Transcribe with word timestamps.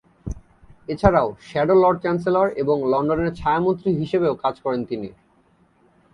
এছাড়াও 0.89 1.27
shadow 1.47 1.75
Lord 1.81 1.97
Chancellor 2.01 2.47
এবং 2.61 2.77
লন্ডনের 2.91 3.31
ছায়া-মন্ত্রী 3.35 3.89
হিসেবেও 3.93 4.33
কাজ 4.43 4.55
করেন 4.63 4.81
তিনি। 4.85 5.09